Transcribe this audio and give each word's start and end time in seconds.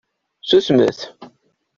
Susmet! 0.41 0.97